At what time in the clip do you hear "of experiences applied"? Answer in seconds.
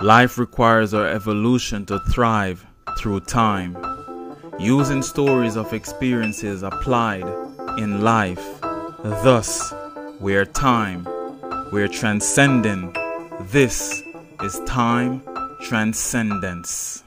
5.56-7.26